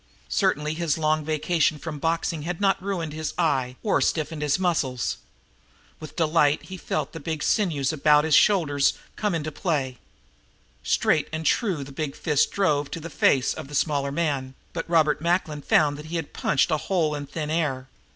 Certainly 0.29 0.73
his 0.73 0.97
long 0.97 1.23
vacation 1.23 1.77
from 1.77 1.99
boxing 1.99 2.41
had 2.41 2.59
not 2.59 2.81
ruined 2.81 3.13
his 3.13 3.35
eye 3.37 3.75
or 3.83 4.01
stiffened 4.01 4.41
his 4.41 4.57
muscles. 4.57 5.17
With 5.99 6.15
delight 6.15 6.63
he 6.63 6.75
felt 6.77 7.09
all 7.09 7.13
the 7.13 7.19
big 7.19 7.43
sinews 7.43 7.93
about 7.93 8.23
his 8.23 8.33
shoulders 8.33 8.93
come 9.15 9.35
into 9.35 9.51
play. 9.51 9.99
Straight 10.81 11.27
and 11.31 11.45
true 11.45 11.83
the 11.83 11.91
big 11.91 12.15
fist 12.15 12.49
drove 12.49 12.87
into 12.87 12.99
the 12.99 13.11
face 13.11 13.53
of 13.53 13.67
the 13.67 13.75
smaller 13.75 14.11
man, 14.11 14.55
but 14.73 14.89
Robert 14.89 15.21
Macklin 15.21 15.61
found 15.61 15.97
that 15.99 16.07
he 16.07 16.15
had 16.15 16.33
punched 16.33 16.71
a 16.71 16.77
hole 16.77 17.13
in 17.13 17.27
thin 17.27 17.51
air. 17.51 17.87